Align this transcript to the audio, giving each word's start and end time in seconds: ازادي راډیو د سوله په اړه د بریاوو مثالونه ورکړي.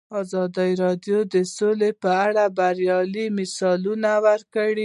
ازادي 0.19 0.71
راډیو 0.83 1.19
د 1.33 1.35
سوله 1.55 1.89
په 2.01 2.11
اړه 2.25 2.43
د 2.49 2.53
بریاوو 2.57 3.33
مثالونه 3.37 4.11
ورکړي. 4.27 4.77